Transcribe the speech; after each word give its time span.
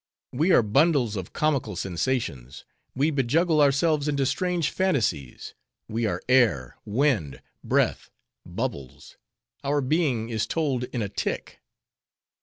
We 0.31 0.51
are 0.51 0.63
bundles 0.63 1.15
of 1.15 1.31
comical 1.31 1.75
sensations; 1.75 2.65
we 2.95 3.11
bejuggle 3.11 3.61
ourselves 3.61 4.07
into 4.07 4.25
strange 4.25 4.71
phantasies: 4.71 5.53
we 5.87 6.07
are 6.07 6.23
air, 6.27 6.77
wind, 6.85 7.39
breath, 7.63 8.09
bubbles; 8.43 9.17
our 9.63 9.79
being 9.79 10.29
is 10.29 10.47
told 10.47 10.85
in 10.85 11.03
a 11.03 11.07
tick. 11.09 11.61